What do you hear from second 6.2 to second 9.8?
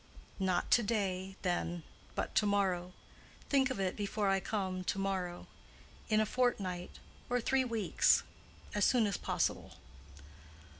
fortnight—or three weeks—as soon as possible."